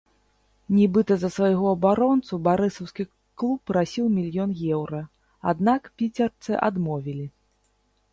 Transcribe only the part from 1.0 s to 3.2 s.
за свайго абаронцу барысаўскі